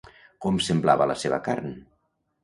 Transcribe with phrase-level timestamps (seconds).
[0.45, 1.69] Com semblava la seva carn?